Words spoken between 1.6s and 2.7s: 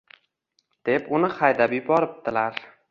yuboribdilar